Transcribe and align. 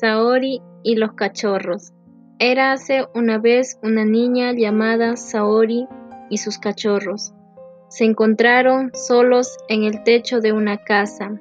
Saori 0.00 0.62
y 0.82 0.96
los 0.96 1.14
cachorros. 1.14 1.92
Érase 2.38 3.06
una 3.14 3.38
vez 3.38 3.78
una 3.82 4.04
niña 4.04 4.52
llamada 4.52 5.16
Saori 5.16 5.88
y 6.30 6.38
sus 6.38 6.58
cachorros. 6.58 7.34
Se 7.88 8.04
encontraron 8.04 8.92
solos 8.94 9.56
en 9.68 9.84
el 9.84 10.04
techo 10.04 10.40
de 10.40 10.52
una 10.52 10.76
casa. 10.78 11.40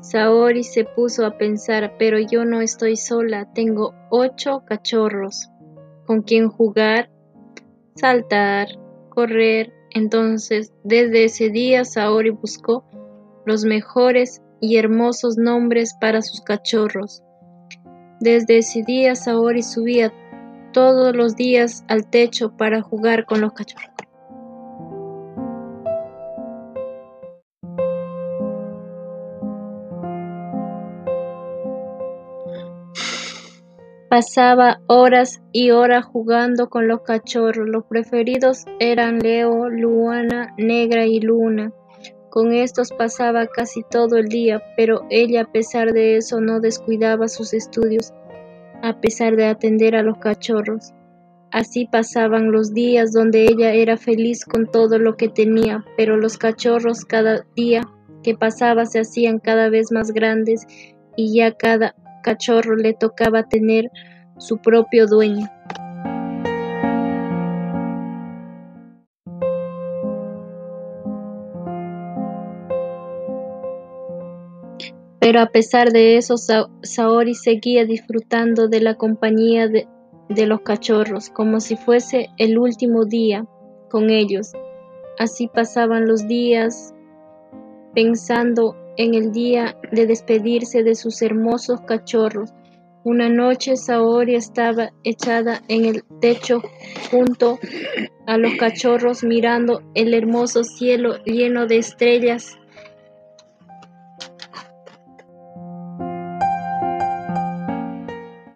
Saori 0.00 0.64
se 0.64 0.84
puso 0.84 1.26
a 1.26 1.36
pensar, 1.36 1.96
pero 1.98 2.18
yo 2.18 2.44
no 2.44 2.60
estoy 2.60 2.96
sola, 2.96 3.52
tengo 3.52 3.94
ocho 4.10 4.62
cachorros 4.66 5.50
con 6.06 6.22
quien 6.22 6.48
jugar, 6.48 7.10
saltar, 7.96 8.68
correr. 9.10 9.72
Entonces, 9.90 10.72
desde 10.82 11.24
ese 11.24 11.50
día, 11.50 11.84
Saori 11.84 12.30
buscó 12.30 12.84
los 13.44 13.64
mejores 13.64 14.42
y 14.60 14.76
hermosos 14.76 15.36
nombres 15.36 15.94
para 16.00 16.22
sus 16.22 16.40
cachorros. 16.40 17.22
Desde 18.20 18.58
ese 18.58 18.82
día 18.82 19.14
Saori 19.14 19.62
subía 19.62 20.12
todos 20.72 21.14
los 21.14 21.36
días 21.36 21.84
al 21.88 22.08
techo 22.08 22.56
para 22.56 22.82
jugar 22.82 23.24
con 23.26 23.40
los 23.40 23.52
cachorros. 23.52 23.94
Pasaba 34.14 34.80
horas 34.86 35.42
y 35.50 35.72
horas 35.72 36.04
jugando 36.04 36.68
con 36.68 36.86
los 36.86 37.02
cachorros. 37.02 37.68
Los 37.68 37.84
preferidos 37.86 38.64
eran 38.78 39.18
Leo, 39.18 39.68
Luana, 39.68 40.54
Negra 40.56 41.04
y 41.04 41.18
Luna. 41.18 41.72
Con 42.34 42.52
estos 42.52 42.90
pasaba 42.90 43.46
casi 43.46 43.84
todo 43.88 44.16
el 44.16 44.26
día, 44.26 44.60
pero 44.76 45.06
ella 45.08 45.42
a 45.42 45.52
pesar 45.52 45.92
de 45.92 46.16
eso 46.16 46.40
no 46.40 46.58
descuidaba 46.58 47.28
sus 47.28 47.54
estudios, 47.54 48.12
a 48.82 49.00
pesar 49.00 49.36
de 49.36 49.46
atender 49.46 49.94
a 49.94 50.02
los 50.02 50.18
cachorros. 50.18 50.92
Así 51.52 51.86
pasaban 51.86 52.50
los 52.50 52.74
días 52.74 53.12
donde 53.12 53.44
ella 53.44 53.72
era 53.72 53.96
feliz 53.96 54.44
con 54.44 54.66
todo 54.66 54.98
lo 54.98 55.16
que 55.16 55.28
tenía, 55.28 55.84
pero 55.96 56.16
los 56.16 56.36
cachorros 56.36 57.04
cada 57.04 57.46
día 57.54 57.82
que 58.24 58.34
pasaba 58.34 58.84
se 58.84 58.98
hacían 58.98 59.38
cada 59.38 59.68
vez 59.68 59.92
más 59.92 60.10
grandes 60.10 60.66
y 61.14 61.36
ya 61.36 61.52
cada 61.52 61.94
cachorro 62.24 62.74
le 62.74 62.94
tocaba 62.94 63.44
tener 63.44 63.92
su 64.38 64.58
propio 64.58 65.06
dueño. 65.06 65.46
Pero 75.24 75.40
a 75.40 75.46
pesar 75.46 75.90
de 75.90 76.18
eso, 76.18 76.34
Saori 76.36 77.34
seguía 77.34 77.86
disfrutando 77.86 78.68
de 78.68 78.82
la 78.82 78.96
compañía 78.96 79.68
de, 79.68 79.86
los 80.28 80.60
cachorros, 80.60 81.30
como 81.30 81.60
si 81.60 81.76
fuese 81.76 82.28
el 82.36 82.58
último 82.58 83.06
día 83.06 83.46
con 83.88 84.10
ellos. 84.10 84.52
Así 85.18 85.48
pasaban 85.48 86.06
los 86.06 86.28
días 86.28 86.92
pensando 87.94 88.76
en 88.98 89.14
el 89.14 89.32
día 89.32 89.78
de 89.92 90.06
despedirse 90.06 90.82
de 90.82 90.94
sus 90.94 91.22
hermosos 91.22 91.80
cachorros. 91.80 92.50
Una 93.02 93.30
noche 93.30 93.78
Saori 93.78 94.34
estaba 94.34 94.90
echada 95.04 95.62
en 95.68 95.86
el 95.86 96.04
techo 96.20 96.60
junto 97.10 97.58
a 98.26 98.36
los 98.36 98.56
cachorros 98.56 99.24
mirando 99.24 99.80
el 99.94 100.12
hermoso 100.12 100.64
cielo 100.64 101.16
lleno 101.24 101.66
de 101.66 101.78
estrellas 101.78 102.58